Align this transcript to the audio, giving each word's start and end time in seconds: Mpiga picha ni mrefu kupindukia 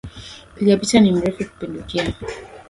Mpiga 0.55 0.77
picha 0.77 0.99
ni 0.99 1.11
mrefu 1.11 1.45
kupindukia 1.49 2.13